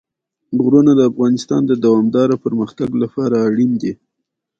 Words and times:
غرونه 0.63 0.91
د 0.95 1.01
افغانستان 1.11 1.61
د 1.67 1.73
دوامداره 1.85 2.35
پرمختګ 2.45 2.89
لپاره 3.03 3.35
اړین 3.47 3.71
دي. 3.81 3.93